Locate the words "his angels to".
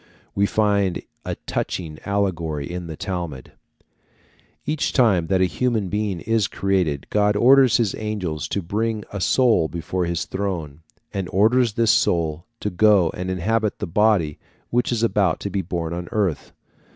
7.77-8.63